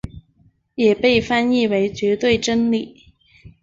[0.73, 3.13] 也被翻译为绝对真理。